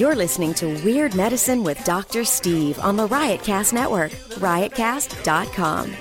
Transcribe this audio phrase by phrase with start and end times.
[0.00, 2.24] You're listening to Weird Medicine with Dr.
[2.24, 5.94] Steve on the Riotcast Network, riotcast.com.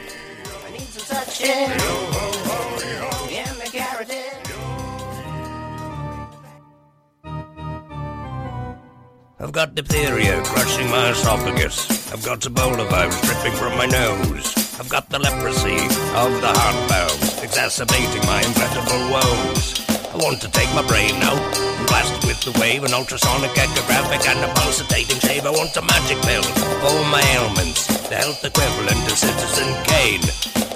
[9.38, 12.13] I've got diphtheria crushing my esophagus.
[12.13, 14.79] I've got Ebola virus dripping from my nose.
[14.79, 19.89] I've got the leprosy of the heart valve, exacerbating my incredible woes.
[20.12, 23.52] I want to take my brain out and blast it with the wave, an ultrasonic
[23.52, 25.45] echographic and a pulsating shave.
[25.45, 30.26] I want a magic pill for all my ailments, the health equivalent of Citizen Kane.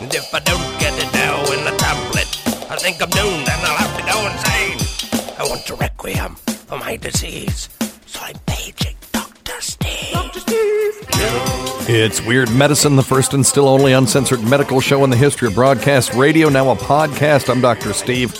[0.01, 2.29] And if I don't get it now in a tablet,
[2.69, 5.33] I think I'm doomed and I'll have to go insane.
[5.39, 6.35] I want a requiem
[6.69, 7.69] for my disease,
[8.05, 9.59] so I'm paging Dr.
[9.61, 10.13] Steve.
[10.13, 10.39] Dr.
[10.41, 11.89] Steve.
[11.89, 15.55] It's Weird Medicine, the first and still only uncensored medical show in the history of
[15.55, 17.49] broadcast radio, now a podcast.
[17.49, 17.93] I'm Dr.
[17.93, 18.31] Steve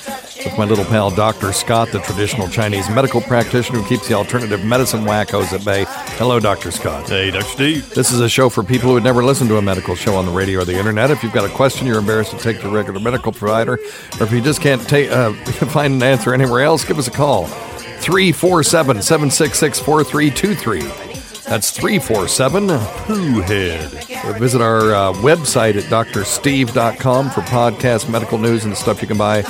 [0.46, 1.54] with my little pal Dr.
[1.54, 5.86] Scott, the traditional Chinese medical practitioner who keeps the alternative medicine wackos at bay.
[6.18, 6.72] Hello, Dr.
[6.72, 7.08] Scott.
[7.10, 7.46] Hey, Dr.
[7.46, 7.90] Steve.
[7.94, 10.26] This is a show for people who had never listened to a medical show on
[10.26, 11.12] the radio or the internet.
[11.12, 13.74] If you've got a question you're embarrassed to take to a regular medical provider,
[14.20, 15.34] or if you just can't ta- uh,
[15.70, 17.46] find an answer anywhere else, give us a call.
[17.46, 21.14] 347 766 4323.
[21.44, 22.68] That's 347
[23.06, 23.94] Pooh Head.
[24.26, 29.18] Or visit our uh, website at drsteve.com for podcast, medical news, and stuff you can
[29.18, 29.44] buy.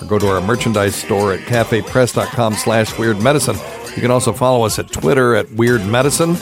[0.00, 3.56] Or go to our merchandise store at cafepress.com slash weird medicine.
[3.94, 6.36] You can also follow us at Twitter at Weird Medicine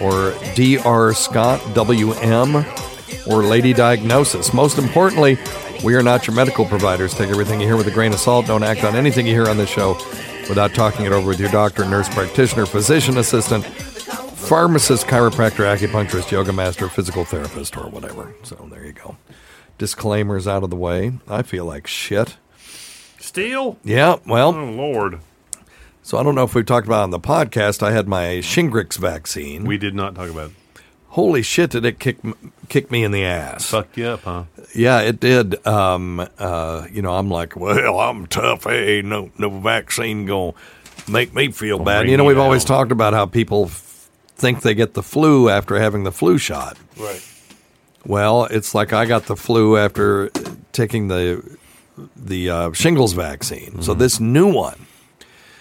[0.00, 1.12] or Dr.
[1.14, 2.64] Scott WM
[3.26, 4.52] or Lady Diagnosis.
[4.52, 5.38] Most importantly,
[5.84, 7.14] we are not your medical providers.
[7.14, 8.46] Take everything you hear with a grain of salt.
[8.46, 9.94] Don't act on anything you hear on this show
[10.48, 16.52] without talking it over with your doctor, nurse practitioner, physician assistant, pharmacist, chiropractor, acupuncturist, yoga
[16.52, 18.34] master, physical therapist, or whatever.
[18.42, 19.16] So there you go.
[19.78, 21.12] Disclaimers out of the way.
[21.28, 22.36] I feel like shit.
[23.34, 23.78] Steel?
[23.84, 25.20] Yeah, well, Oh, Lord.
[26.02, 27.80] so I don't know if we've talked about it on the podcast.
[27.80, 29.64] I had my Shingrix vaccine.
[29.66, 30.56] We did not talk about it.
[31.10, 32.16] Holy shit, did it kick
[32.68, 33.66] kick me in the ass?
[33.70, 34.44] Fuck you up, huh?
[34.74, 35.64] Yeah, it did.
[35.64, 38.64] Um, uh, you know, I'm like, well, I'm tough.
[38.64, 40.52] Hey, no, no vaccine gonna
[41.08, 42.08] make me feel Gonna bad.
[42.10, 45.78] You know, we've always talked about how people f- think they get the flu after
[45.78, 46.76] having the flu shot.
[46.96, 47.24] Right.
[48.04, 50.30] Well, it's like I got the flu after
[50.72, 51.44] taking the
[52.16, 53.70] the uh, shingles vaccine.
[53.72, 53.82] Mm-hmm.
[53.82, 54.86] So this new one,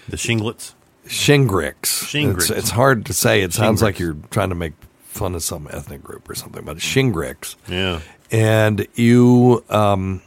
[0.07, 0.73] The shinglets.
[1.07, 1.81] Shingrix.
[1.81, 2.35] Shingrix.
[2.35, 3.41] It's, it's hard to say.
[3.41, 3.83] It sounds Shingrix.
[3.83, 4.73] like you're trying to make
[5.03, 7.55] fun of some ethnic group or something, but Shingrix.
[7.67, 8.01] Yeah.
[8.31, 10.21] and you um,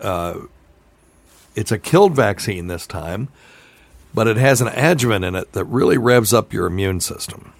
[0.00, 0.34] uh,
[1.54, 3.28] it's a killed vaccine this time
[4.12, 7.52] but it has an adjuvant in it that really revs up your immune system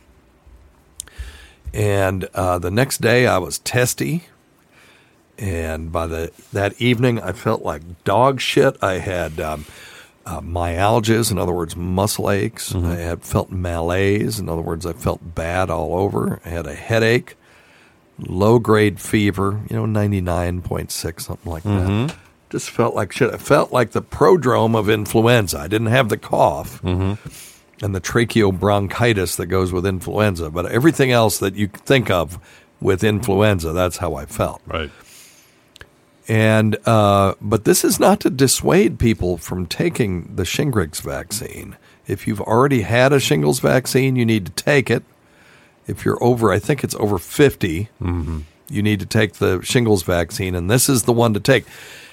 [1.73, 4.25] and uh, the next day i was testy
[5.39, 9.65] and by the that evening i felt like dog shit i had um,
[10.27, 12.75] uh, myalgias, in other words, muscle aches.
[12.75, 16.41] I had felt malaise, in other words, I felt bad all over.
[16.47, 17.37] I had a headache
[18.19, 22.17] low grade fever, you know, 99.6, something like that.
[22.51, 23.35] Just felt like shit.
[23.35, 25.59] I felt like the prodrome of influenza.
[25.59, 26.83] I didn't have the cough
[27.83, 32.39] and the tracheobronchitis that goes with influenza, but everything else that you think of
[32.81, 34.63] with influenza, that's how I felt.
[34.67, 34.91] Right.
[36.27, 41.77] And uh, but this is not to dissuade people from taking the Shingrix vaccine.
[42.07, 45.03] If you've already had a shingles vaccine, you need to take it.
[45.87, 47.89] If you're over, I think it's over 50,
[48.71, 51.65] you need to take the shingles vaccine, and this is the one to take.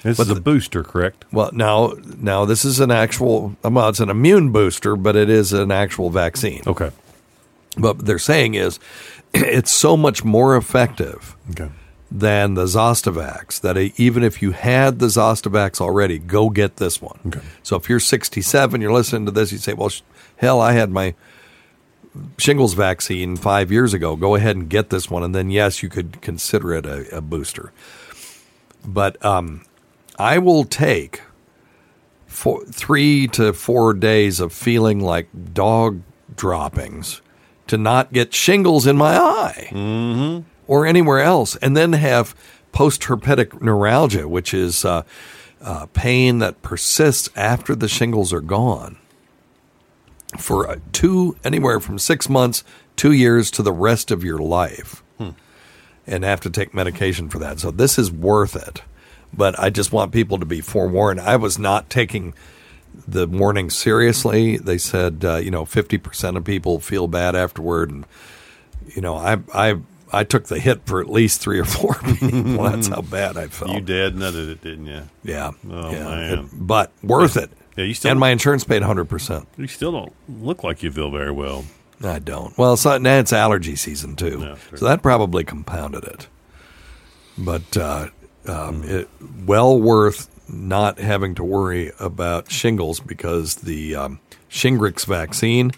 [0.02, 1.24] This But is a the- booster, correct?
[1.32, 3.56] Well, now, now this is an actual.
[3.64, 6.60] Well, it's an immune booster, but it is an actual vaccine.
[6.66, 6.90] Okay.
[7.78, 8.78] But what they're saying is,
[9.34, 11.70] it's so much more effective Okay.
[12.14, 17.18] Than the Zostavax that even if you had the Zostavax already, go get this one.
[17.26, 17.40] Okay.
[17.62, 20.02] So if you're 67, you're listening to this, you say, well, sh-
[20.36, 21.14] hell, I had my
[22.36, 24.14] shingles vaccine five years ago.
[24.16, 25.22] Go ahead and get this one.
[25.22, 27.72] And then, yes, you could consider it a, a booster.
[28.84, 29.64] But um,
[30.18, 31.22] I will take
[32.26, 36.02] four, three to four days of feeling like dog
[36.36, 37.22] droppings
[37.68, 39.68] to not get shingles in my eye
[40.66, 42.34] or anywhere else, and then have
[42.72, 45.02] post herpetic neuralgia, which is uh,
[45.60, 48.96] uh, pain that persists after the shingles are gone
[50.38, 52.64] for uh, two, anywhere from six months,
[52.96, 55.02] two years to the rest of your life,
[56.06, 57.60] and have to take medication for that.
[57.60, 58.82] So this is worth it.
[59.32, 61.20] But I just want people to be forewarned.
[61.20, 62.34] I was not taking
[63.08, 64.58] the warning seriously.
[64.58, 68.04] They said, uh, you know, fifty percent of people feel bad afterward, and
[68.94, 69.76] you know, I I
[70.12, 72.64] I took the hit for at least three or four people.
[72.64, 73.72] That's how bad I felt.
[73.72, 75.02] You dead nutted it, didn't you?
[75.24, 75.52] Yeah.
[75.70, 76.04] Oh, yeah.
[76.04, 76.38] man.
[76.38, 77.50] It- but worth it.
[77.76, 79.48] Yeah, you still- and my insurance paid hundred percent.
[79.56, 81.64] You still don't look like you feel very well.
[82.04, 82.56] I don't.
[82.58, 86.26] Well, so, now it's allergy season too, so that probably compounded it.
[87.38, 88.08] But uh,
[88.46, 88.88] um, Hmm.
[88.90, 89.08] it
[89.46, 94.20] well worth not having to worry about shingles because the um,
[94.50, 95.70] Shingrix vaccine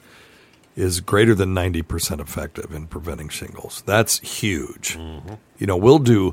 [0.76, 3.82] is greater than ninety percent effective in preventing shingles.
[3.86, 4.96] That's huge.
[4.96, 5.34] Mm-hmm.
[5.58, 6.32] You know, we'll do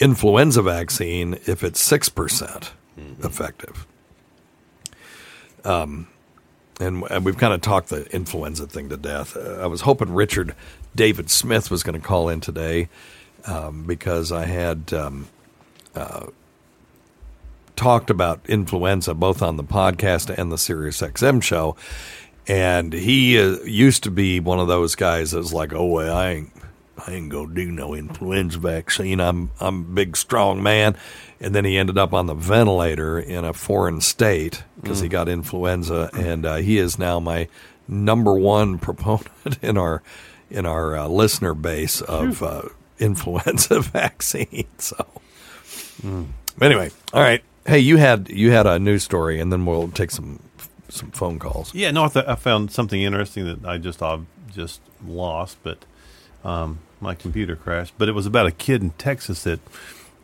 [0.00, 3.24] influenza vaccine if it's six percent Mm-hmm.
[3.24, 3.86] effective
[6.80, 9.36] and, and we've kind of talked the influenza thing to death.
[9.36, 10.54] Uh, I was hoping Richard
[10.94, 12.88] David Smith was going to call in today
[13.46, 15.28] um, because I had um,
[15.94, 16.26] uh,
[17.76, 21.76] talked about influenza both on the podcast and the Sirius XM show,
[22.46, 26.30] and he uh, used to be one of those guys that's like, "Oh, well, I
[26.30, 26.52] ain't."
[27.04, 29.18] I ain't gonna do no influenza vaccine.
[29.18, 30.94] I'm I'm a big strong man,
[31.40, 35.28] and then he ended up on the ventilator in a foreign state because he got
[35.28, 37.48] influenza, and uh, he is now my
[37.88, 40.02] number one proponent in our
[40.50, 42.62] in our uh, listener base of uh,
[42.98, 44.68] influenza vaccine.
[44.78, 45.06] So,
[46.60, 47.42] anyway, all right.
[47.66, 50.40] Hey, you had you had a news story, and then we'll take some
[50.92, 51.74] some phone calls.
[51.74, 54.18] Yeah, no, I, th- I found something interesting that I just uh,
[54.52, 55.84] just lost, but
[56.44, 57.94] um, my computer crashed.
[57.98, 59.60] But it was about a kid in Texas that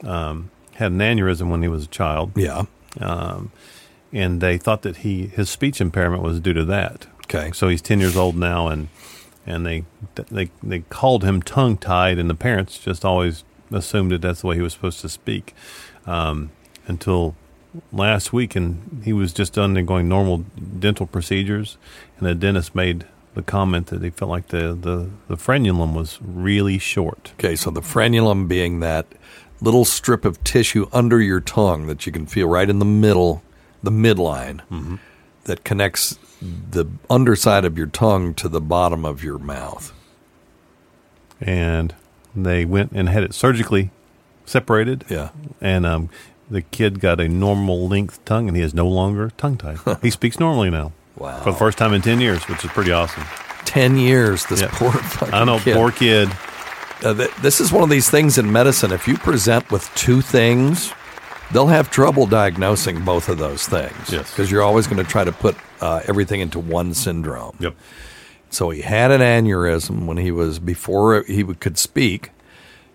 [0.05, 2.65] um, had an aneurysm when he was a child, Yeah.
[3.00, 3.50] um,
[4.12, 7.06] and they thought that he his speech impairment was due to that.
[7.25, 7.50] Okay.
[7.53, 8.88] So he's ten years old now, and
[9.47, 9.85] and they
[10.31, 14.47] they they called him tongue tied, and the parents just always assumed that that's the
[14.47, 15.55] way he was supposed to speak
[16.06, 16.50] um,
[16.87, 17.35] until
[17.93, 20.39] last week, and he was just undergoing normal
[20.79, 21.77] dental procedures,
[22.19, 26.19] and the dentist made the comment that he felt like the the, the frenulum was
[26.23, 27.33] really short.
[27.39, 29.07] Okay, so the frenulum being that
[29.61, 33.43] little strip of tissue under your tongue that you can feel right in the middle,
[33.83, 34.99] the midline,
[35.45, 39.93] that connects the underside of your tongue to the bottom of your mouth.
[41.41, 41.95] and
[42.35, 43.91] they went and had it surgically
[44.45, 45.05] separated.
[45.09, 45.31] Yeah.
[45.61, 46.11] And um,
[46.50, 49.79] the kid got a normal length tongue, and he is no longer tongue tied.
[50.03, 50.93] he speaks normally now.
[51.17, 51.41] Wow.
[51.43, 53.25] For the first time in 10 years, which is pretty awesome.
[53.65, 54.69] 10 years, this Yeah.
[54.73, 55.75] poor fucking I know, kid.
[55.75, 56.29] poor kid.
[57.03, 58.93] Uh, th- this is one of these things in medicine.
[58.93, 60.93] If you present with two things,
[61.53, 64.11] they'll have trouble diagnosing both of those things.
[64.11, 64.31] Yes.
[64.31, 67.56] Because you're always going to try to put uh, everything into one syndrome.
[67.61, 67.75] Yep.
[68.51, 72.31] So he had an aneurysm when he was before he could speak,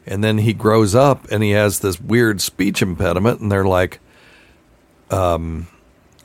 [0.06, 4.00] and then he grows up and he has this weird speech impediment, and they're like,
[5.10, 5.68] um,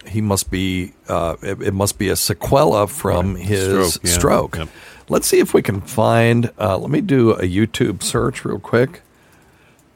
[0.07, 3.45] he must be, uh, it, it must be a sequela from Right.
[3.45, 4.11] his Stroke, yeah.
[4.19, 4.57] stroke.
[4.57, 4.69] Yep.
[5.11, 6.51] Let's see if we can find.
[6.59, 9.03] Uh, let me do a YouTube search real quick,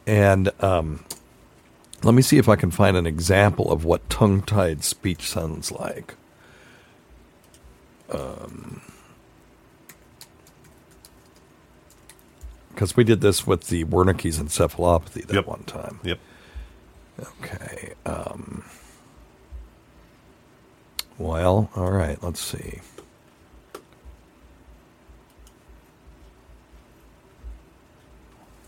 [0.06, 1.04] and um,
[2.02, 6.14] let me see if I can find an example of what tongue-tied speech sounds like.
[12.74, 15.46] Because we did this with the Wernicke's encephalopathy that Yep.
[15.46, 16.00] one time.
[16.02, 16.18] Yep.
[17.42, 17.92] Okay.
[18.06, 18.64] Um,
[21.18, 22.20] well, all right.
[22.22, 22.80] Let's see.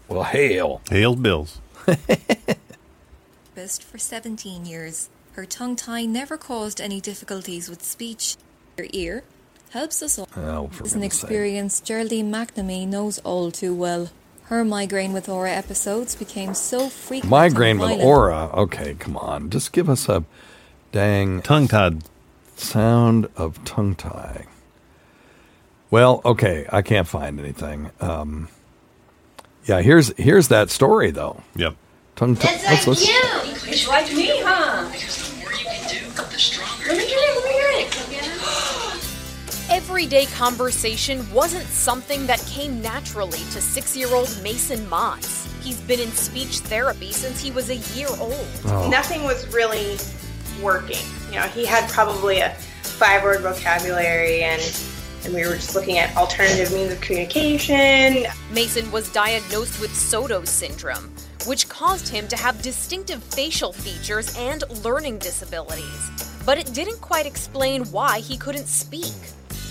[0.09, 0.81] Well, hail.
[0.91, 1.61] Hail Bills.
[3.55, 5.09] Best for 17 years.
[5.33, 8.37] Her tongue tie never caused any difficulties with speech.
[8.79, 9.25] Her ear
[9.75, 10.29] helps us all.
[10.37, 11.25] Oh, for It's an goodness sake.
[11.25, 14.09] experience Geraldine McNamee knows all too well.
[14.45, 17.31] Her migraine with aura episodes became so frequent.
[17.31, 18.51] Migraine with aura.
[18.55, 19.51] Okay, come on.
[19.51, 20.25] Just give us a
[20.93, 22.05] dang Tongue tied.
[22.57, 24.47] sound of tongue tie.
[25.91, 27.91] Well, okay, I can't find anything.
[28.01, 28.49] Um,
[29.67, 31.43] yeah, here's here's that story though.
[31.57, 31.75] Yep.
[32.17, 32.53] Tongue tie.
[32.55, 33.09] It's like listen.
[33.15, 33.71] you.
[33.73, 34.83] It's like me, huh?
[34.85, 36.87] Let me hear it.
[36.87, 37.54] Let me hear it.
[39.95, 45.47] Everyday conversation wasn't something that came naturally to six year old Mason Moss.
[45.63, 48.49] He's been in speech therapy since he was a year old.
[48.65, 48.89] Oh.
[48.91, 49.97] nothing was really
[50.61, 50.99] working.
[51.29, 52.51] You know, he had probably a
[52.83, 54.61] five word vocabulary and
[55.25, 58.27] and we were just looking at alternative means of communication.
[58.51, 61.09] Mason was diagnosed with Sotos syndrome,
[61.47, 66.11] which caused him to have distinctive facial features and learning disabilities.
[66.45, 69.15] But it didn't quite explain why he couldn't speak.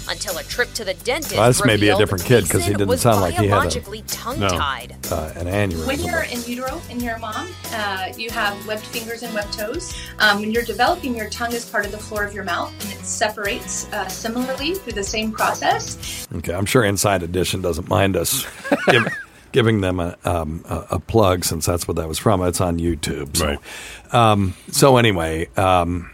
[0.09, 1.35] Until a trip to the dentist.
[1.37, 3.37] Well, this may be a revealed different kid 'cause he didn't was sound like he
[3.37, 4.95] had a- biologically tongue-tied.
[5.11, 5.87] Uh, an aneurysm.
[5.87, 9.93] When you're in utero in your mom, uh, you have webbed fingers and webbed toes.
[10.19, 12.91] Um, when you're developing, your tongue is part of the floor of your mouth, and
[12.99, 16.27] it separates uh, similarly through the same process.
[16.35, 18.45] Okay, I'm sure Inside Edition doesn't mind us
[18.89, 19.07] give,
[19.53, 22.41] giving them a, um, a, a plug since that's what that was from.
[22.43, 23.37] It's on YouTube.
[23.37, 24.13] So, Right.
[24.13, 26.12] um, so anyway, um, the,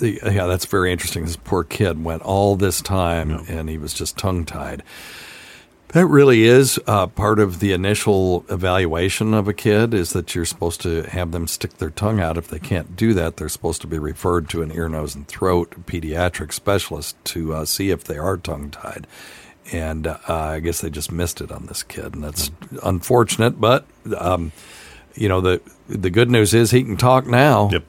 [0.00, 1.24] yeah, that's very interesting.
[1.24, 4.82] This poor kid went all this time and he was just tongue tied.
[5.88, 10.44] That really is uh, part of the initial evaluation of a kid is that you're
[10.44, 12.38] supposed to have them stick their tongue out.
[12.38, 15.26] If they can't do that, they're supposed to be referred to an ear, nose, and
[15.26, 19.08] throat pediatric specialist to uh, see if they are tongue tied.
[19.72, 22.52] And uh, I guess they just missed it on this kid, and that's
[22.84, 23.60] unfortunate.
[23.60, 23.84] But
[24.16, 24.52] um,
[25.14, 27.68] you know the the good news is he can talk now.
[27.70, 27.84] Yep.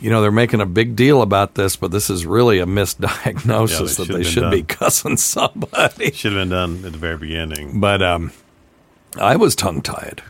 [0.00, 3.98] You know they're making a big deal about this, but this is really a misdiagnosis
[3.98, 4.50] Yeah, that they should done.
[4.50, 6.10] be cussing somebody.
[6.12, 7.80] Should have been done at the very beginning.
[7.80, 8.32] But um,
[9.18, 10.22] I was tongue tied.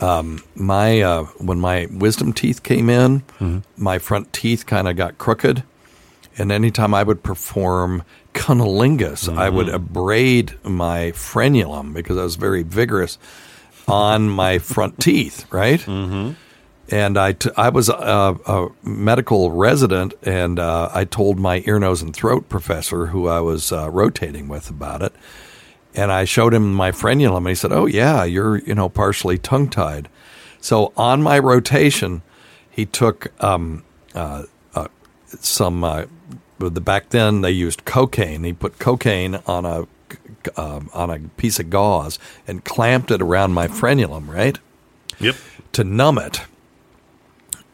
[0.00, 3.22] Um, my uh, when my wisdom teeth came in,
[3.76, 5.62] my front teeth kind of got crooked,
[6.36, 8.02] and anytime I would perform
[8.34, 13.18] cunnilingus, I would abrade my frenulum because I was very vigorous
[13.88, 15.80] on my front teeth, right?
[15.80, 16.32] Mm-hmm.
[16.90, 17.94] And I, t- I was a,
[18.46, 23.40] a medical resident, and uh, I told my ear, nose, and throat professor, who I
[23.40, 25.14] was uh, rotating with, about it.
[25.94, 29.38] And I showed him my frenulum, and he said, "Oh yeah, you're you know partially
[29.38, 30.08] tongue tied."
[30.60, 32.22] So on my rotation,
[32.70, 33.84] he took um,
[34.14, 34.88] uh, uh,
[35.40, 35.84] some.
[35.84, 36.06] Uh,
[36.58, 38.44] the back then they used cocaine.
[38.44, 39.86] He put cocaine on a
[40.56, 44.58] um, on a piece of gauze and clamped it around my frenulum, right,
[45.20, 45.36] Yep.
[45.72, 46.40] to numb it.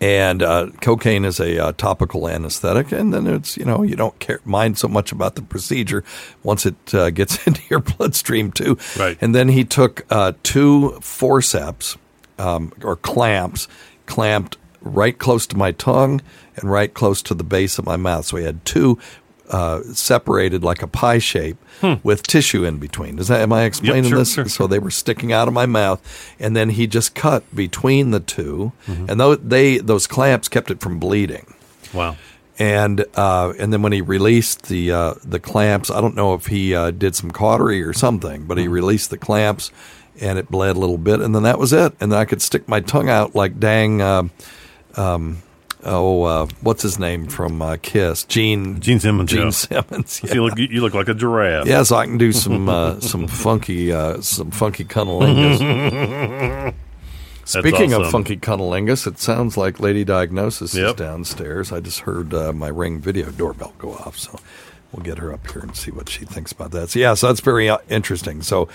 [0.01, 4.17] And uh, cocaine is a uh, topical anesthetic, and then it's you know you don't
[4.21, 6.05] care mind so much about the procedure
[6.45, 8.79] once it uh, gets into your bloodstream too.
[8.97, 9.19] Right.
[9.21, 11.97] And then he took uh, two forceps
[12.39, 13.67] um, or clamps,
[14.07, 16.21] clamped right close to my tongue
[16.57, 18.25] and right close to the base of my mouth.
[18.25, 18.99] So he had two
[19.51, 21.57] uh, separated like a pie shape
[22.03, 23.19] with tissue in between.
[23.19, 24.09] Is that am I explaining Hmm.
[24.11, 24.33] sure, this?
[24.35, 26.01] sure, So they were sticking out of my mouth,
[26.39, 30.81] and then he just cut between the 2 and those they those clamps kept it
[30.81, 31.55] from bleeding.
[31.95, 32.17] Wow.
[32.59, 36.47] And uh, and then when he released the uh, the clamps, I don't know if
[36.47, 39.71] he uh, did some cautery or something, but he released the clamps,
[40.21, 41.93] and it bled a little bit, and then that was it.
[42.01, 44.03] And then I could stick my tongue out like dang.
[44.03, 44.25] Uh,
[44.97, 45.39] um,
[45.89, 48.25] oh, uh, what's his name from uh, Kiss?
[48.25, 49.51] Gene Gene Simmons, Gene yeah.
[49.51, 50.21] Simmons.
[50.21, 51.67] So you look you look like a giraffe.
[51.67, 56.75] Yeah, so I can do some uh, some funky uh, some funky cunnilingus.
[57.45, 61.73] Speaking of funky cunnilingus, it sounds like Lady Diagnosis is downstairs.
[61.73, 64.39] I just heard uh, my ring video doorbell go off, so
[64.93, 66.91] we'll get her up here and see what she thinks about that.
[66.91, 68.43] So yeah, so that's very uh, interesting.
[68.43, 68.69] So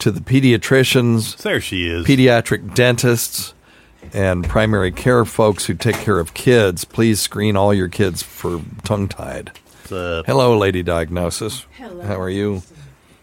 [0.00, 2.06] to the pediatricians, There she is.
[2.06, 3.54] pediatric dentists,
[4.12, 8.62] and primary care folks who take care of kids, please screen all your kids for
[8.84, 9.52] tongue tied.
[9.88, 10.26] What's?
[10.26, 11.66] Hello, Lady Diagnosis.
[11.72, 12.02] Hello.
[12.04, 12.62] How are you?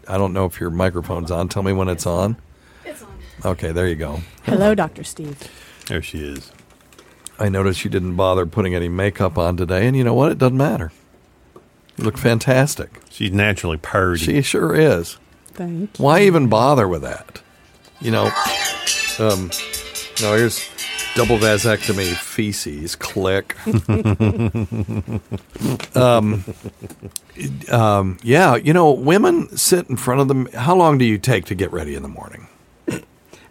[0.08, 1.48] I don't know if your microphone's on.
[1.48, 2.36] Tell me when it's on.
[2.84, 3.18] It's on.
[3.44, 4.20] Okay, there you go.
[4.44, 5.04] Hello, Dr.
[5.04, 5.38] Steve.
[5.86, 6.52] There she is.
[7.38, 10.32] I noticed you didn't bother putting any makeup on today, and you know what?
[10.32, 10.92] It doesn't matter.
[11.96, 13.00] You look fantastic.
[13.10, 14.20] She's naturally purdy.
[14.20, 15.18] She sure is.
[15.48, 16.04] Thank you.
[16.04, 17.40] Why even bother with that?
[18.00, 18.30] You know,
[19.18, 19.50] um,
[20.22, 20.68] no, here's
[21.14, 22.96] double vasectomy feces.
[22.96, 23.56] Click.
[25.96, 26.44] um,
[27.70, 30.46] um, yeah, you know, women sit in front of them.
[30.52, 32.48] How long do you take to get ready in the morning?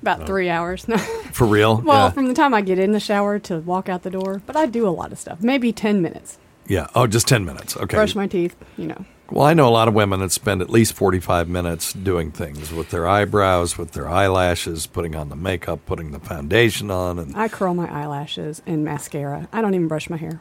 [0.01, 0.87] About three hours.
[0.87, 0.97] No.
[1.31, 1.81] For real?
[1.81, 2.11] well, yeah.
[2.11, 4.67] from the time I get in the shower to walk out the door, but I
[4.67, 5.41] do a lot of stuff.
[5.41, 6.37] Maybe 10 minutes.
[6.67, 6.87] yeah.
[6.93, 7.75] Oh, just 10 minutes.
[7.75, 7.95] Okay.
[7.95, 9.03] Brush my teeth, you know.
[9.31, 12.71] Well, I know a lot of women that spend at least 45 minutes doing things
[12.71, 17.35] with their eyebrows, with their eyelashes, putting on the makeup, putting the foundation on, and
[17.35, 19.47] I curl my eyelashes and mascara.
[19.51, 20.39] I don't even brush my hair.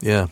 [0.00, 0.26] yeah.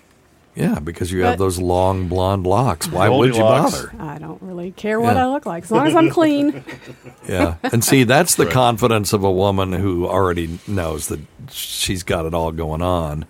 [0.56, 2.88] Yeah, because you have those long blonde locks.
[2.88, 3.82] Why would you Goldilocks.
[3.92, 3.92] bother?
[4.02, 5.26] I don't really care what Yeah.
[5.26, 6.64] I look like as long as I'm clean.
[7.28, 7.56] Yeah.
[7.62, 12.32] And see, that's the confidence of a woman who already knows that she's got it
[12.32, 13.26] all going on.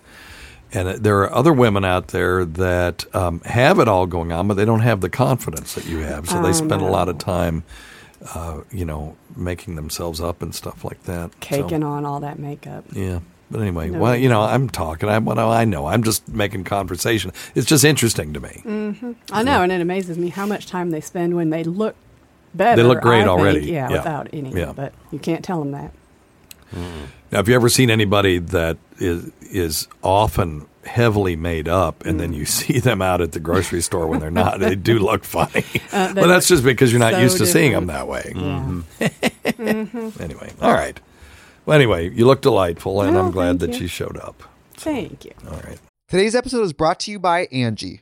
[0.73, 4.55] And there are other women out there that um, have it all going on, but
[4.55, 6.27] they don't have the confidence that you have.
[6.29, 7.63] So they I spend a lot of time,
[8.35, 11.31] uh, you know, making themselves up and stuff like that.
[11.31, 12.83] So- Caking on all that makeup.
[12.91, 13.19] Yeah.
[13.49, 13.99] But anyway, No.
[13.99, 15.07] well, you know, I'm talking.
[15.07, 15.85] I, what I know?
[15.85, 17.31] I'm just making conversation.
[17.55, 18.61] It's just interesting to me.
[18.65, 19.15] Mm.
[19.31, 21.95] I know, and it amazes me how much time they spend when they look
[22.53, 22.81] better.
[22.81, 23.29] They look great I think.
[23.29, 23.59] already.
[23.67, 23.97] Yeah, Yeah.
[23.99, 24.51] without any.
[24.51, 24.73] Yeah.
[24.75, 25.93] But you can't tell them that.
[26.75, 32.19] Now, have you ever seen anybody that is is often heavily made up, and Mm.
[32.19, 34.59] then you see them out at the grocery store when they're not?
[34.59, 35.65] they do look funny.
[35.91, 38.31] Uh, but that's just because you're not so used to seeing them that way.
[38.35, 38.81] Yeah.
[40.19, 40.99] Anyway, all right.
[41.65, 43.81] Well, anyway, you look delightful, and Oh, I'm glad that you.
[43.81, 44.43] you showed up.
[44.75, 45.31] Thank you.
[45.49, 45.79] All right.
[46.07, 48.01] Today's episode is brought to you by Angie.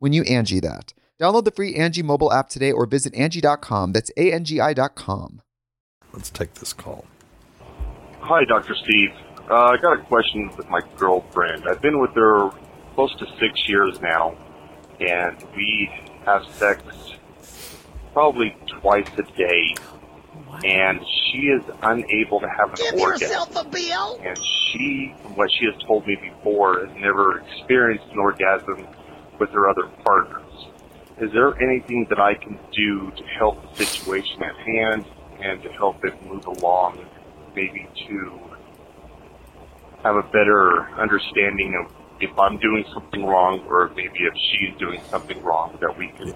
[0.00, 0.92] when you Angie that.
[1.20, 3.92] Download the free Angie mobile app today or visit Angie.com.
[3.92, 5.42] That's A-N-G-I dot com.
[6.12, 7.04] Let's take this call.
[8.20, 8.74] Hi, Dr.
[8.74, 9.10] Steve.
[9.48, 11.64] Uh, I got a question with my girlfriend.
[11.68, 12.50] I've been with her
[12.94, 14.36] close to six years now,
[14.98, 15.90] and we
[16.24, 16.82] have sex
[18.12, 19.74] probably twice a day.
[20.64, 21.00] And
[21.32, 23.28] she is unable to have an Give orgasm.
[23.28, 24.20] yourself a bill.
[24.24, 24.38] And
[24.72, 28.86] she, from what she has told me before, has never experienced an orgasm
[29.40, 30.44] with her other partners.
[31.20, 35.04] Is there anything that I can do to help the situation at hand
[35.40, 37.04] and to help it move along,
[37.54, 38.40] maybe to
[40.02, 45.00] have a better understanding of if I'm doing something wrong or maybe if she's doing
[45.10, 46.34] something wrong that we can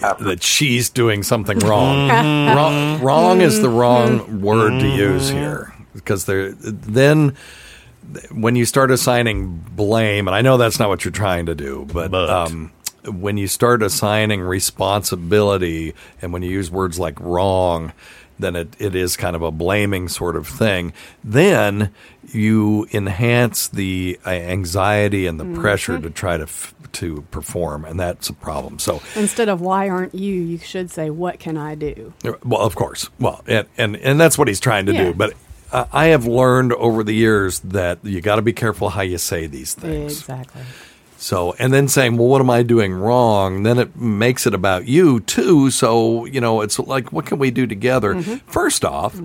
[0.00, 2.08] have that she's doing something wrong.
[2.08, 2.26] Mm-hmm.
[2.26, 2.56] Mm-hmm.
[2.56, 3.02] wrong.
[3.02, 4.42] Wrong is the wrong mm-hmm.
[4.42, 7.36] word to use here because there then
[8.30, 11.86] when you start assigning blame, and I know that's not what you're trying to do,
[11.92, 12.72] but, Um,
[13.04, 17.92] when you start assigning responsibility and when you use words like wrong,
[18.38, 20.92] then it, it is kind of a blaming sort of thing.
[21.22, 21.90] Then
[22.32, 27.98] you enhance the uh, anxiety and the pressure to try to f- to perform, and
[28.00, 28.78] that's a problem.
[28.78, 32.12] So Instead of why aren't you, you should say what can I do?
[32.44, 33.08] well, of course.
[33.20, 35.04] Well, and and, and that's what he's trying to Yeah.
[35.04, 35.14] do.
[35.14, 35.34] But
[35.92, 39.46] I have learned over the years that you got to be careful how you say
[39.46, 40.20] these things.
[40.20, 40.62] Exactly.
[41.18, 43.62] So, and then saying, well, what am I doing wrong?
[43.62, 45.70] Then it makes it about you too.
[45.70, 48.14] So, you know, it's like, what can we do together?
[48.14, 48.50] Mm-hmm.
[48.50, 49.20] First off,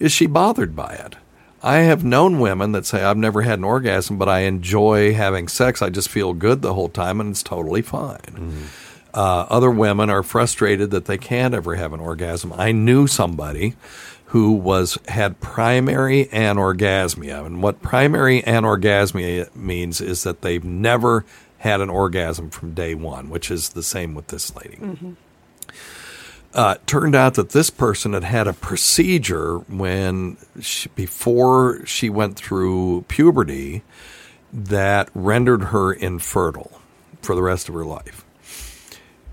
[0.00, 1.16] is she bothered by it?
[1.62, 5.48] I have known women that say, I've never had an orgasm, but I enjoy having
[5.48, 5.82] sex.
[5.82, 8.68] I just feel good the whole time and it's totally fine.
[9.12, 12.52] Uh, other women are frustrated that they can't ever have an orgasm.
[12.52, 13.74] I knew somebody
[14.26, 21.24] who was had primary anorgasmia, and what primary anorgasmia means is that they've never
[21.58, 24.78] had an orgasm from day one, which is the same with this lady.
[26.54, 32.36] Uh, turned out that this person had had a procedure when she, before she went
[32.36, 33.82] through puberty
[34.52, 36.80] that rendered her infertile
[37.20, 38.24] for the rest of her life.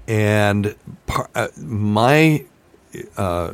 [0.07, 0.75] And
[1.07, 2.43] par- uh, my
[3.15, 3.53] uh,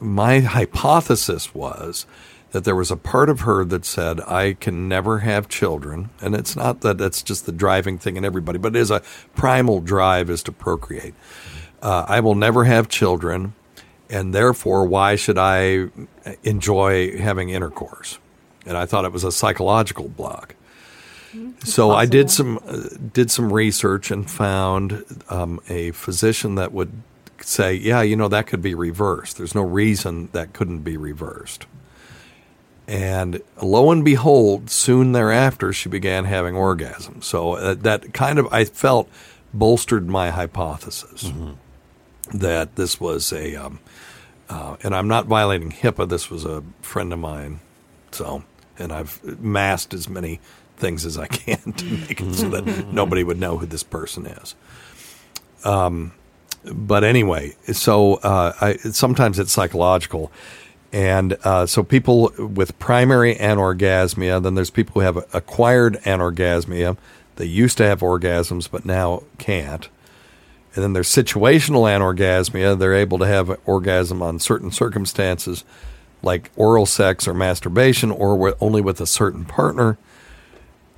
[0.00, 2.06] my hypothesis was
[2.52, 6.10] that there was a part of her that said, I can never have children.
[6.20, 9.02] And it's not that that's just the driving thing in everybody, but it is a
[9.34, 11.14] primal drive is to procreate.
[11.80, 13.54] Uh, I will never have children,
[14.10, 15.88] and therefore, why should I
[16.42, 18.18] enjoy having intercourse?
[18.66, 20.56] And I thought it was a psychological block.
[21.64, 26.90] So I did some uh, did some research and found um, a physician that would
[27.42, 29.38] say, yeah, you know, that could be reversed.
[29.38, 31.66] There's no reason that couldn't be reversed.
[32.86, 37.24] And lo and behold, soon thereafter, she began having orgasms.
[37.24, 39.08] So uh, that kind of, I felt,
[39.52, 41.32] bolstered my hypothesis
[42.32, 43.80] that this was a, um,
[44.48, 46.08] uh, and I'm not violating HIPAA.
[46.08, 47.60] This was a friend of mine.
[48.12, 48.44] So,
[48.78, 50.40] and I've masked as many
[50.76, 54.26] things as I can to make it so that nobody would know who this person
[54.26, 54.54] is.
[55.64, 56.12] Um,
[56.64, 60.30] but anyway, so uh, I, sometimes it's psychological.
[60.92, 66.96] And uh, so people with primary anorgasmia, then there's people who have acquired anorgasmia.
[67.36, 69.88] They used to have orgasms, but now can't.
[70.74, 72.78] And then there's situational anorgasmia.
[72.78, 75.64] They're able to have orgasm on certain circumstances,
[76.22, 79.96] like oral sex or masturbation, or wi- only with a certain partner.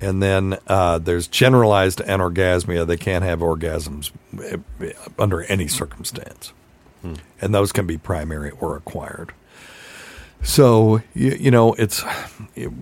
[0.03, 2.85] And then uh, there's generalized anorgasmia.
[2.85, 4.11] They can't have orgasms
[4.41, 6.53] eh, eh, under any circumstance.
[7.41, 9.33] And those can be primary or acquired.
[10.41, 12.01] So, you, you know, it's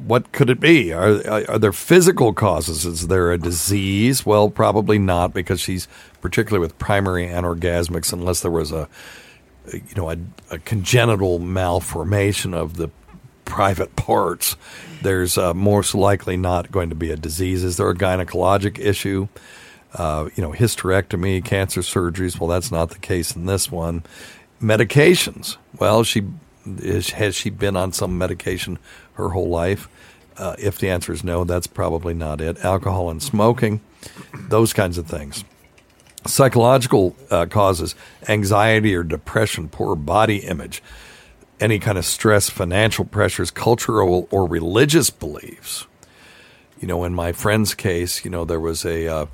[0.05, 0.91] what could it be?
[0.91, 2.86] Are, are, are there physical causes?
[2.86, 4.25] Is there a disease?
[4.25, 5.88] Well, probably not because she's
[6.21, 8.89] particularly with primary anorgasmics, unless there was a,
[9.71, 10.17] you know, a,
[10.49, 12.89] a congenital malformation of the
[13.51, 14.55] private parts,
[15.01, 17.65] there's uh, most likely not going to be a disease.
[17.65, 19.27] Is there a gynecologic issue?
[19.93, 22.39] Uh, you know, hysterectomy, cancer surgeries.
[22.39, 24.03] Well, that's not the case in this one.
[24.61, 25.57] Medications.
[25.77, 26.23] Well, she
[26.65, 28.79] is, has she been on some medication
[29.15, 29.89] her whole life?
[30.37, 32.63] Uh, if the answer is no, that's probably not it.
[32.63, 33.81] Alcohol and smoking,
[34.33, 35.43] those kinds of things.
[36.25, 37.95] Psychological uh, causes,
[38.29, 40.81] anxiety or depression, poor body image,
[41.62, 45.86] any kind of stress, financial pressures, cultural or religious beliefs.
[46.82, 49.26] You know, in my friend's case, you know, there was a uh,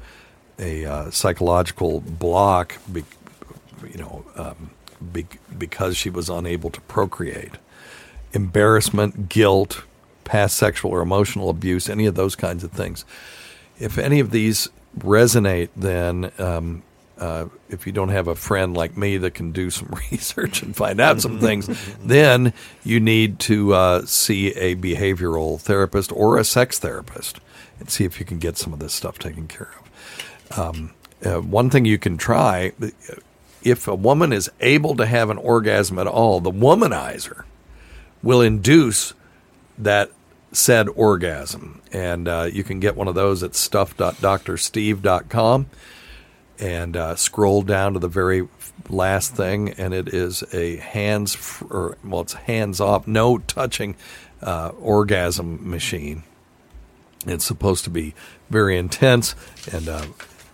[0.59, 3.03] a uh, psychological block, be,
[3.89, 4.71] you know, um,
[5.13, 5.25] be,
[5.57, 7.53] because she was unable to procreate.
[8.33, 9.83] Embarrassment, guilt,
[10.25, 13.05] past sexual or emotional abuse, any of those kinds of things.
[13.79, 14.67] If any of these
[14.99, 16.83] resonate, then um,
[17.19, 20.75] uh, if you don't have a friend like me that can do some research and
[20.75, 21.67] find out some things,
[22.03, 22.53] then
[22.83, 27.39] you need to uh, see a behavioral therapist or a sex therapist
[27.79, 30.57] and see if you can get some of this stuff taken care of.
[30.57, 30.93] Um,
[31.25, 32.73] uh, one thing you can try
[33.63, 37.43] if a woman is able to have an orgasm at all, the womanizer
[38.23, 39.13] will induce
[39.77, 40.11] that
[40.51, 41.81] said orgasm.
[41.91, 45.67] And uh, you can get one of those at stuff.drsteve.com
[46.59, 48.47] and uh, scroll down to the very
[48.89, 53.95] last thing, and it is a hands, f- or well, it's hands off, no touching
[54.41, 56.23] uh, orgasm machine.
[57.25, 58.13] It's supposed to be
[58.49, 59.35] very intense,
[59.71, 60.05] and uh,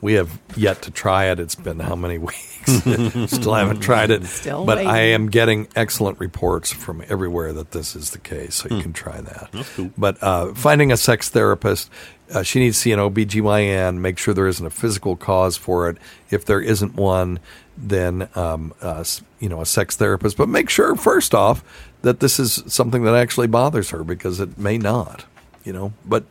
[0.01, 1.39] we have yet to try it.
[1.39, 2.39] It's been how many weeks?
[2.65, 4.23] Still haven't tried it.
[4.25, 8.73] Still but I am getting excellent reports from everywhere that this is the case, so
[8.73, 9.91] you can try that.
[9.97, 11.91] But uh, finding a sex therapist,
[12.33, 15.89] uh, she needs to see an OBGYN, make sure there isn't a physical cause for
[15.89, 15.97] it.
[16.31, 17.39] If there isn't one,
[17.77, 19.03] then um, uh,
[19.39, 20.37] you know a sex therapist.
[20.37, 21.63] But make sure first off
[22.01, 25.25] that this is something that actually bothers her because it may not.
[25.63, 26.25] You know, but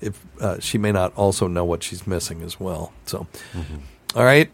[0.00, 2.92] if uh, she may not also know what she's missing as well.
[3.06, 3.26] So,
[4.14, 4.50] all right,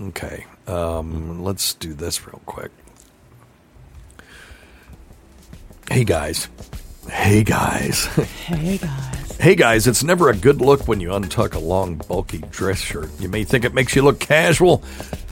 [0.00, 0.46] okay.
[0.66, 2.70] Um, let's do this real quick.
[5.90, 6.48] Hey guys,
[7.10, 8.06] hey guys.
[8.06, 9.10] Hey guys.
[9.40, 13.10] Hey guys, it's never a good look when you untuck a long, bulky dress shirt.
[13.20, 14.82] You may think it makes you look casual,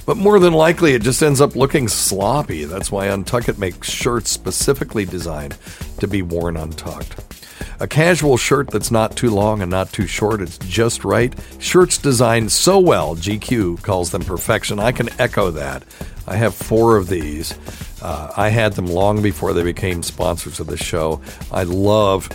[0.04, 2.64] but more than likely it just ends up looking sloppy.
[2.64, 5.56] That's why Untuck It makes shirts specifically designed
[6.00, 7.24] to be worn untucked.
[7.80, 11.32] A casual shirt that's not too long and not too short, it's just right.
[11.58, 14.78] Shirts designed so well, GQ calls them perfection.
[14.78, 15.84] I can echo that.
[16.26, 17.54] I have four of these.
[18.00, 21.20] Uh, I had them long before they became sponsors of the show.
[21.50, 22.28] I love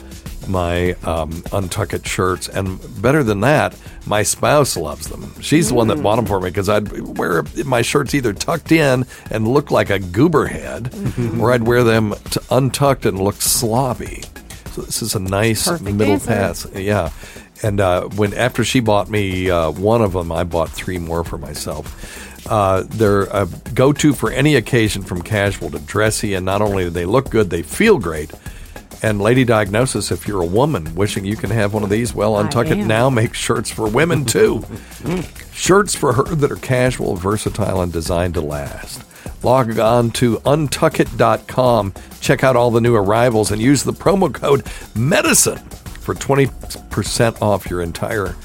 [0.47, 5.33] my um, Untuck It shirts, and better than that, my spouse loves them.
[5.41, 8.71] She's the one that bought them for me because I'd wear my shirts either tucked
[8.71, 10.93] in and look like a goober head,
[11.39, 14.23] or I'd wear them t- untucked and look sloppy.
[14.71, 16.27] So this is a nice Perfect middle answer.
[16.27, 16.67] pass.
[16.73, 17.11] Yeah.
[17.63, 21.23] And uh, when after she bought me uh, one of them, I bought three more
[21.25, 22.26] for myself.
[22.47, 26.89] Uh, they're a go-to for any occasion, from casual to dressy, and not only do
[26.89, 28.31] they look good, they feel great.
[29.03, 32.33] And Lady Diagnosis, if you're a woman wishing you can have one of these, well,
[32.33, 34.65] Untuck It now makes shirts for women too.
[35.51, 39.03] shirts for her that are casual, versatile, and designed to last.
[39.43, 44.65] Log on to untuckit.com, check out all the new arrivals, and use the promo code
[44.95, 45.59] MEDICINE
[45.99, 48.35] for 20% off your entire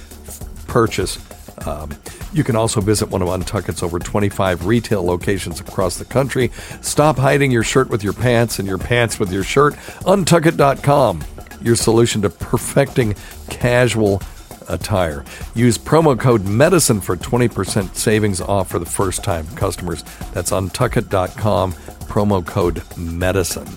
[0.66, 1.18] purchase.
[1.66, 1.90] Um,
[2.32, 6.50] you can also visit one of Untuckit's over 25 retail locations across the country.
[6.80, 9.74] Stop hiding your shirt with your pants and your pants with your shirt.
[10.04, 11.22] Untuckit.com,
[11.60, 13.14] your solution to perfecting
[13.50, 14.22] casual
[14.68, 15.24] attire.
[15.54, 20.02] Use promo code MEDICINE for 20% savings off for the first time customers.
[20.32, 23.68] That's untuckit.com, promo code MEDICINE.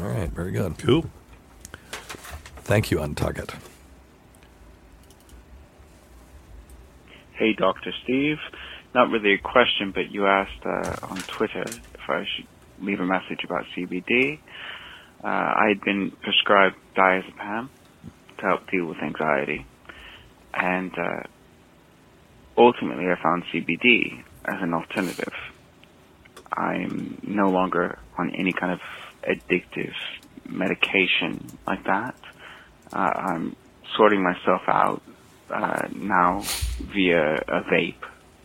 [0.00, 0.78] All right, very good.
[0.78, 1.04] Cool.
[2.64, 3.54] Thank you, Untuckit.
[7.38, 7.92] Hey, Dr.
[8.02, 8.38] Steve.
[8.94, 12.46] Not really a question, but you asked uh, on Twitter if I should
[12.80, 14.38] leave a message about CBD.
[15.22, 17.68] Uh, I had been prescribed diazepam
[18.38, 19.66] to help deal with anxiety,
[20.54, 21.24] and uh,
[22.56, 25.34] ultimately I found CBD as an alternative.
[26.50, 28.80] I'm no longer on any kind of
[29.28, 29.92] addictive
[30.48, 32.14] medication like that.
[32.90, 33.56] Uh, I'm
[33.94, 35.02] sorting myself out
[35.50, 36.42] uh, now
[36.80, 37.94] via a vape.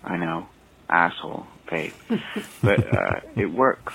[0.04, 0.48] I know,
[0.90, 1.94] asshole vape,
[2.64, 3.94] but uh, it works.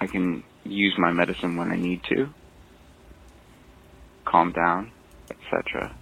[0.00, 2.28] I can use my medicine when I need to,
[4.24, 4.92] calm down,
[5.30, 5.94] etc.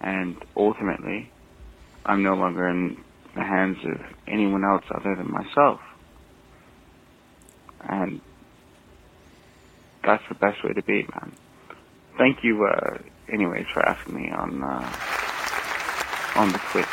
[0.00, 1.30] And ultimately,
[2.04, 3.02] I'm no longer in
[3.34, 5.80] the hands of anyone else other than myself.
[7.80, 8.20] And
[10.04, 11.32] that's the best way to be, man.
[12.18, 12.98] Thank you, uh,
[13.32, 14.92] anyways, for asking me on, uh,
[16.36, 16.88] on the quick.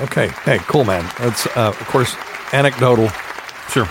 [0.00, 0.28] Okay.
[0.44, 1.08] Hey, cool, man.
[1.18, 2.16] That's, uh, of course,
[2.52, 3.08] anecdotal.
[3.70, 3.88] Sure.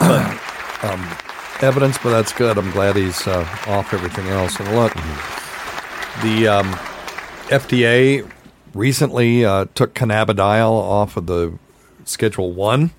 [0.00, 1.16] um,
[1.60, 2.58] evidence, but that's good.
[2.58, 4.58] I'm glad he's uh, off everything else.
[4.58, 4.92] And look,
[6.22, 6.72] the um,
[7.48, 8.28] FDA
[8.74, 11.58] recently uh, took cannabidiol off of the
[12.04, 12.90] Schedule 1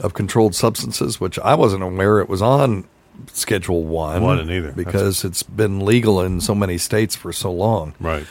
[0.00, 2.86] of controlled substances, which I wasn't aware it was on
[3.32, 4.22] Schedule 1.
[4.22, 4.72] Wasn't either.
[4.72, 7.94] Because it's been legal in so many states for so long.
[7.98, 8.26] Right.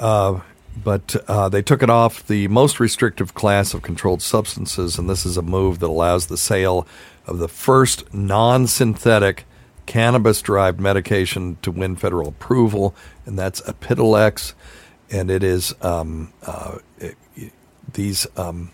[0.00, 0.40] Uh,
[0.82, 5.26] but uh, they took it off the most restrictive class of controlled substances, and this
[5.26, 6.86] is a move that allows the sale
[7.26, 9.44] of the first non synthetic
[9.86, 12.94] cannabis derived medication to win federal approval,
[13.26, 14.54] and that's Epidiolex.
[15.10, 17.16] And it is, um, uh, it,
[17.92, 18.70] these um,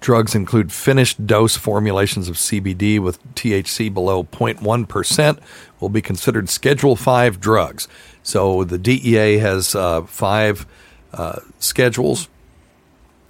[0.00, 5.38] drugs include finished dose formulations of CBD with THC below 0.1%,
[5.78, 7.86] will be considered Schedule 5 drugs.
[8.22, 10.66] So the DEA has uh, five
[11.12, 12.28] uh, schedules.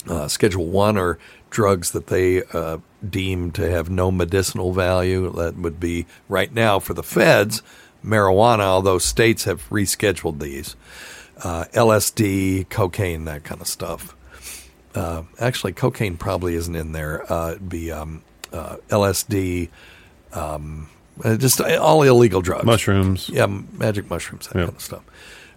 [0.07, 1.19] Uh, schedule 1 are
[1.51, 5.31] drugs that they uh, deem to have no medicinal value.
[5.33, 7.63] That would be right now for the feds,
[8.05, 10.75] marijuana, although states have rescheduled these.
[11.43, 14.17] Uh, LSD, cocaine, that kind of stuff.
[14.95, 17.25] Uh, actually, cocaine probably isn't in there.
[17.31, 18.23] It'd be um,
[18.53, 19.69] LSD,
[20.33, 20.89] um,
[21.25, 22.65] uh, just all illegal drugs.
[22.65, 23.29] Mushrooms.
[23.29, 25.03] Yeah, magic mushrooms, that kind of stuff.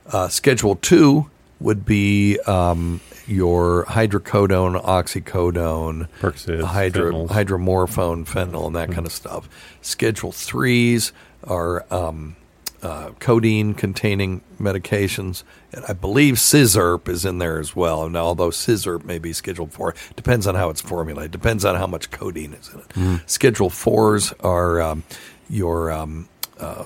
[0.06, 8.92] Uh, Schedule 2 would be um, your hydrocodone, oxycodone, Percocets, hydro, hydromorphone, fentanyl, and that
[8.92, 9.48] kind of stuff.
[9.82, 11.14] Schedule threes
[11.46, 12.36] are um,
[12.84, 15.44] uh, codeine containing medications.
[15.72, 18.10] And I believe Scizerp is in there as well.
[18.10, 21.88] Now, although Scizerp may be Schedule four, depends on how it's formulated, depends on how
[21.88, 22.90] much codeine is in it.
[22.90, 23.30] Mm.
[23.30, 25.04] Schedule fours are um,
[25.50, 26.30] your um,
[26.60, 26.86] uh,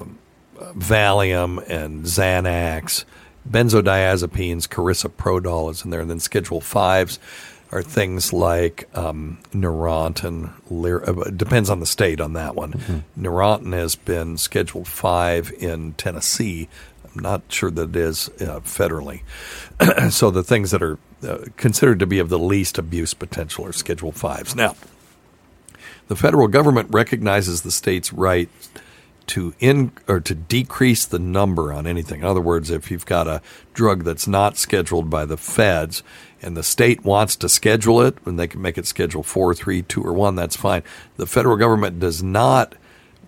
[0.57, 3.05] Valium and Xanax,
[3.49, 7.19] benzodiazepines, carisoprodol is in there, and then Schedule fives
[7.71, 10.53] are things like um, Neurontin.
[10.71, 13.03] Uh, depends on the state on that one.
[13.17, 16.69] Neurontin has been Schedule five in Tennessee.
[17.03, 19.21] I'm not sure that it is uh, federally.
[20.11, 23.73] so the things that are uh, considered to be of the least abuse potential are
[23.73, 24.55] Schedule fives.
[24.55, 24.75] Now,
[26.07, 28.49] the federal government recognizes the state's right
[29.27, 32.21] to in or to decrease the number on anything.
[32.21, 33.41] In other words, if you've got a
[33.73, 36.01] drug that's not scheduled by the feds
[36.41, 39.81] and the state wants to schedule it, and they can make it schedule four, three,
[39.81, 40.83] two, or one, that's fine.
[41.17, 42.75] The federal government does not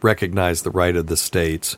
[0.01, 1.75] recognize the right of the states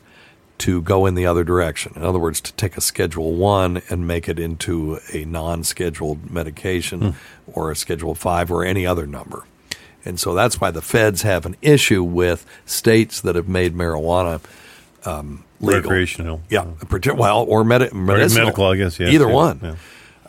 [0.58, 1.92] to go in the other direction.
[1.96, 7.00] In other words, to take a Schedule One and make it into a non-scheduled medication
[7.00, 7.50] hmm.
[7.52, 9.44] or a Schedule Five or any other number.
[10.04, 14.40] And so that's why the feds have an issue with states that have made marijuana
[15.04, 15.82] um, legal.
[15.82, 16.40] Recreational.
[16.50, 16.66] Yeah.
[17.14, 18.46] Well, or medi- medicinal.
[18.46, 19.60] medical, I guess, yes, Either yeah, one.
[19.62, 19.74] yeah.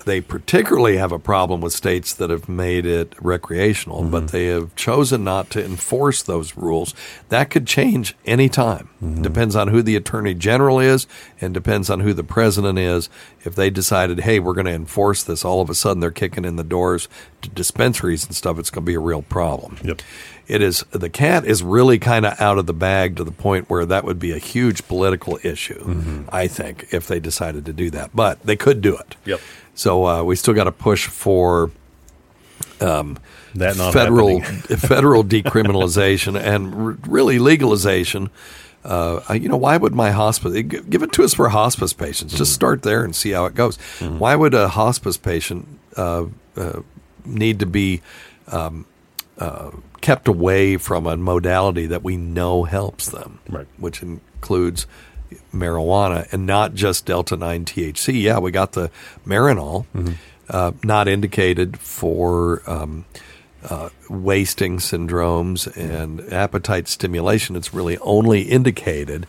[0.05, 4.11] They particularly have a problem with states that have made it recreational, Mm-hmm.
[4.11, 6.93] but they have chosen not to enforce those rules.
[7.29, 8.89] That could change any time.
[9.01, 9.21] Mm-hmm.
[9.21, 11.07] Depends on who the attorney general is
[11.39, 13.09] and depends on who the president is.
[13.45, 16.45] If they decided, hey, we're going to enforce this, all of a sudden they're kicking
[16.45, 17.07] in the doors
[17.41, 19.77] to dispensaries and stuff, it's going to be a real problem.
[19.83, 20.01] Yep.
[20.45, 23.69] It is the cat is really kind of out of the bag to the point
[23.69, 25.79] where that would be a huge political issue.
[25.79, 26.23] Mm-hmm.
[26.33, 29.15] I think if they decided to do that, but they could do it.
[29.25, 29.39] Yep.
[29.75, 31.71] So uh, we still got to push for
[32.81, 33.17] um,
[33.55, 38.29] That not federal federal decriminalization and r- really legalization.
[38.83, 42.33] Uh, you know, why would my hospice give it to us for hospice patients?
[42.33, 43.77] Just start there and see how it goes.
[44.01, 46.25] Why would a hospice patient uh,
[46.57, 46.81] uh,
[47.23, 48.01] need to be
[48.49, 48.86] um,
[49.39, 53.67] uh, kept away from a modality that we know helps them, Right.
[53.77, 54.86] which includes
[55.54, 58.22] marijuana and not just delta 9 THC.
[58.22, 58.89] Yeah, we got the
[59.26, 59.86] Marinol,
[60.50, 63.06] uh, not indicated for um,
[63.69, 67.56] uh, wasting syndromes and appetite stimulation.
[67.56, 69.26] It's really only indicated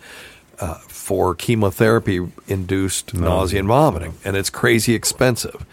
[0.61, 5.64] uh, for chemotherapy induced nausea and vomiting, and it's crazy expensive.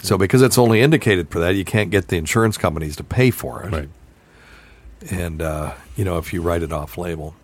[0.00, 3.30] So, because it's only indicated for that, you can't get the insurance companies to pay
[3.30, 3.72] for it.
[3.72, 3.88] Right.
[5.10, 7.34] and uh, you know if you write it off label.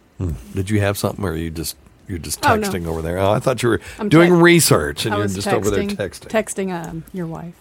[0.53, 1.77] Did you have something, or you just
[2.09, 2.67] you're just Oh, no.
[2.69, 3.19] texting over there?
[3.19, 5.71] Oh, I thought you were I'm doing text- research, and I you're was just over
[5.71, 6.71] there texting- texting.
[6.71, 7.55] Texting um, your wife.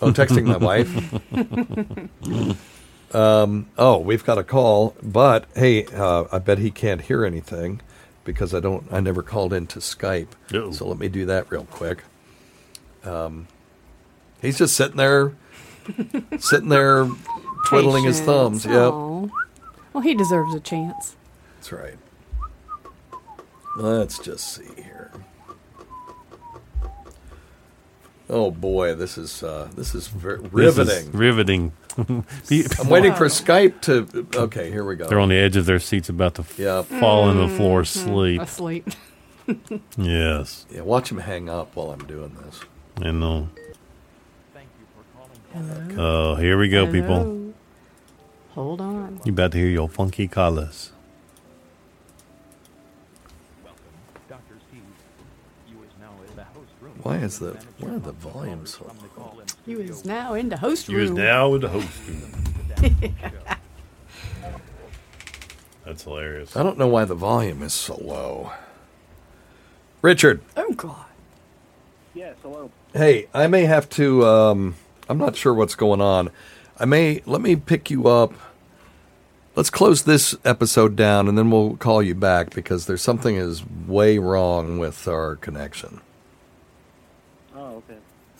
[0.00, 0.88] Oh, texting my wife.
[3.14, 7.80] um, oh, we've got a call, but hey, uh, I bet he can't hear anything
[8.24, 8.86] because I don't.
[8.92, 10.28] I never called into Skype,
[10.72, 12.04] so let me do that real quick.
[13.04, 13.48] Um,
[14.42, 15.32] he's just sitting there,
[16.38, 17.08] sitting there,
[17.66, 18.62] twiddling his Patience.
[18.62, 18.66] thumbs.
[18.66, 18.92] Yep,
[19.94, 21.16] Well, he deserves a chance.
[21.56, 21.96] that's right.
[23.78, 25.10] Let's just see here.
[28.30, 31.12] Oh boy, this is uh, this is ver- This is riveting.
[31.12, 31.72] riveting.
[31.98, 34.26] I'm waiting for Skype to.
[34.38, 35.08] Okay, here we go.
[35.08, 36.84] They're on the edge of their seats, about to f- Yep.
[36.86, 38.08] fall into the floor Mm-hmm.
[38.10, 38.40] asleep.
[38.42, 38.88] Asleep.
[39.96, 42.60] Yes, Yeah, watch him hang up while I'm doing this.
[43.00, 43.48] I know.
[44.52, 45.94] Thank you for calling me.
[45.96, 47.16] Oh, here we go, people.
[47.22, 47.54] Hello.
[48.50, 49.20] Hold on.
[49.24, 50.92] You about to hear your funky colors.
[57.02, 59.42] Why is the why are the volumes so low?
[59.64, 61.04] He is now in the host You room.
[61.06, 62.32] is now in the host room.
[65.84, 66.56] That's hilarious.
[66.56, 68.52] I don't know why the volume is so low.
[70.02, 71.04] Richard, oh God.
[72.14, 72.70] Yes, hello.
[72.94, 74.26] hey, I may have to.
[74.26, 74.74] Um,
[75.08, 76.30] I'm not sure what's going on.
[76.78, 78.32] I may let me pick you up.
[79.56, 83.64] Let's close this episode down, and then we'll call you back because there's something is
[83.86, 86.00] way wrong with our connection.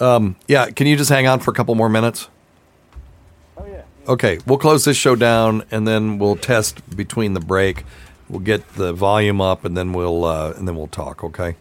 [0.00, 2.28] Um, yeah, can you just hang on for a couple more minutes?
[3.56, 3.82] Oh, yeah.
[4.06, 7.84] Okay, we'll close this show down and then we'll test between the break.
[8.28, 11.24] We'll get the volume up and then we'll uh, and then we'll talk.
[11.24, 11.56] Okay.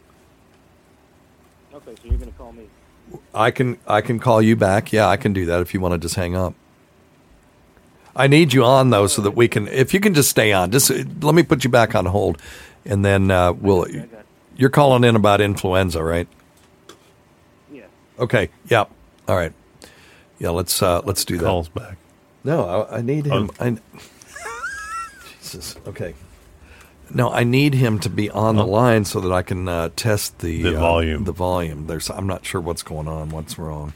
[1.73, 2.67] Okay, so you're going to call me.
[3.33, 4.91] I can I can call you back.
[4.91, 6.53] Yeah, I can do that if you want to just hang up.
[8.15, 9.67] I need you on though, so that we can.
[9.67, 12.41] If you can just stay on, just let me put you back on hold,
[12.83, 13.85] and then uh, we'll.
[14.55, 16.27] You're calling in about influenza, right?
[18.19, 18.49] Okay.
[18.69, 18.89] Yep.
[19.27, 19.53] All right.
[20.39, 20.49] Yeah.
[20.49, 21.45] Let's uh, let's do that.
[21.45, 21.97] Calls back.
[22.43, 23.49] No, I, I need him.
[23.59, 23.65] Oh.
[23.65, 23.77] I,
[25.39, 25.75] Jesus.
[25.87, 26.13] Okay.
[27.13, 30.39] No, I need him to be on the line so that I can uh, test
[30.39, 31.23] the, The uh, volume.
[31.23, 31.87] The volume.
[31.87, 32.09] There's.
[32.09, 33.29] I'm not sure what's going on.
[33.29, 33.93] What's wrong?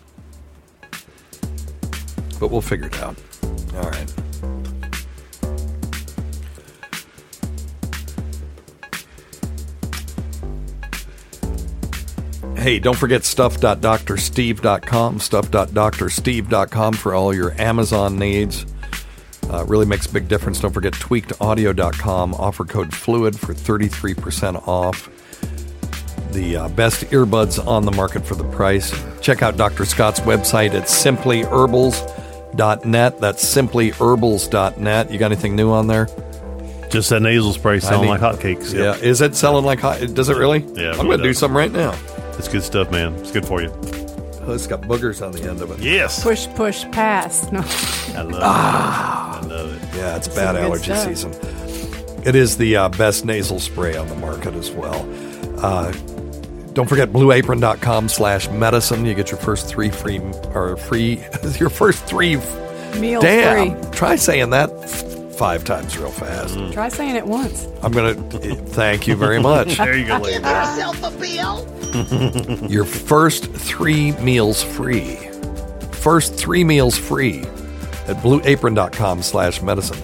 [2.40, 3.18] But we'll figure it out.
[3.76, 4.14] All right.
[12.62, 18.68] Hey, don't forget stuff.drsteve.com, stuff.drsteve.com for all your Amazon needs.
[19.50, 20.60] Uh, really makes a big difference.
[20.60, 25.10] Don't forget tweakedaudio.com, offer code FLUID for 33% off.
[26.34, 28.94] The uh, best earbuds on the market for the price.
[29.22, 29.86] Check out Dr.
[29.86, 33.20] Scott's website at simplyherbals.net.
[33.20, 35.12] That's simplyherbals.net.
[35.12, 36.08] You got anything new on there?
[36.92, 38.72] Just that nasal spray selling need- like hotcakes.
[38.72, 38.98] Yeah.
[38.98, 40.14] Is it selling like hot?
[40.14, 40.60] Does it really?
[40.76, 41.40] Yeah, I'm going to do does.
[41.40, 41.96] some right now.
[42.38, 43.14] It's good stuff, man.
[43.16, 43.70] It's good for you.
[44.44, 45.80] Oh, it's got boogers on the end of it.
[45.80, 46.24] Yes.
[46.24, 47.52] Push, push, pass.
[47.52, 47.60] No.
[48.18, 49.40] I love Ah.
[49.40, 49.44] it.
[49.44, 49.98] I love it.
[49.98, 51.06] Yeah, it's Some bad good allergy stuff.
[51.08, 51.32] season.
[52.26, 55.06] It is the uh, best nasal spray on the market as well.
[55.64, 55.92] Uh,
[56.74, 59.06] don't forget blueapron.com slash medicine.
[59.06, 60.20] You get your first three free,
[60.56, 61.24] or free,
[61.60, 62.38] your first three.
[63.00, 63.80] Meals Damn.
[63.82, 63.92] free.
[63.92, 66.58] Try saying that f- five times real fast.
[66.74, 67.68] Try saying it once.
[67.82, 69.78] I'm going to thank you very much.
[69.78, 70.44] There you go, lady.
[70.44, 71.68] yourself a bill.
[72.70, 75.18] your first three meals free.
[75.92, 77.42] First three meals free
[78.08, 79.98] at blueapron.com slash medicine.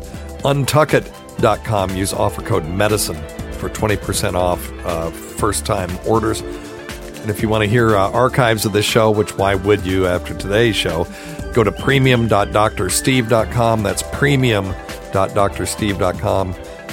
[0.44, 1.96] Untuckit.com.
[1.96, 3.16] Use offer code medicine
[3.54, 6.42] for 20% off uh, first time orders.
[6.42, 10.08] And if you want to hear uh, archives of this show, which why would you
[10.08, 11.08] after today's show,
[11.54, 13.84] go to premium.drsteve.com.
[13.84, 14.87] That's premium.drsteve.com.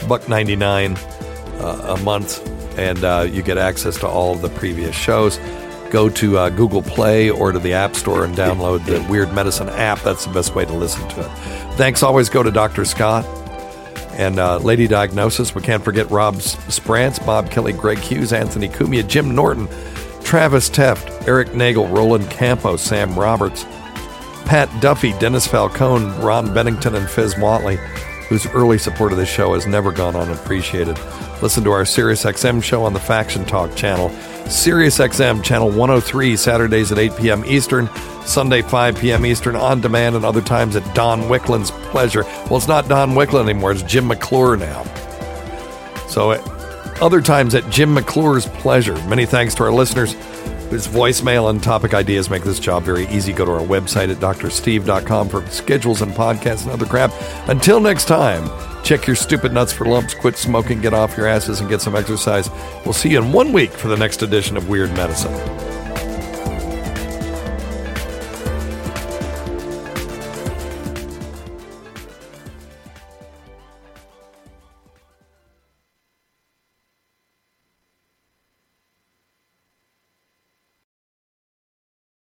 [0.09, 2.46] Buck 99 uh, a month,
[2.79, 5.38] and uh, you get access to all of the previous shows.
[5.90, 9.68] Go to uh, Google Play or to the App Store and download the Weird Medicine
[9.68, 10.00] app.
[10.00, 11.31] That's the best way to listen to it.
[11.77, 12.03] Thanks.
[12.03, 12.85] Always go to Dr.
[12.85, 13.24] Scott
[14.16, 15.55] and uh, Lady Diagnosis.
[15.55, 19.68] We can't forget Rob Sprance, Bob Kelly, Greg Hughes, Anthony Cumia, Jim Norton,
[20.22, 23.64] Travis Teft, Eric Nagel, Roland Campos, Sam Roberts,
[24.46, 27.76] Pat Duffy, Dennis Falcone, Ron Bennington, and Fez Whatley,
[28.28, 30.99] whose early support of this show has never gone unappreciated.
[31.42, 34.11] Listen to our SiriusXM show on the Faction Talk channel.
[34.45, 37.45] SiriusXM channel 103, Saturdays at 8 p.m.
[37.47, 37.88] Eastern,
[38.24, 39.24] Sunday 5 p.m.
[39.26, 42.24] Eastern, on demand, and other times at Don Wicklund's pleasure.
[42.24, 44.84] Well, it's not Don Wicklund anymore, it's Jim McClure now.
[46.09, 46.32] So,
[47.01, 48.95] other times at Jim McClure's pleasure.
[49.07, 50.14] Many thanks to our listeners
[50.75, 53.33] His voicemail and topic ideas make this job very easy.
[53.33, 57.12] Go to our website at drsteve.com for schedules and podcasts and other crap.
[57.49, 58.51] Until next time,
[58.83, 61.95] check your stupid nuts for lumps, quit smoking, get off your asses, and get some
[61.95, 62.51] exercise.
[62.85, 65.64] We'll see you in one week for the next edition of Weird Medicine.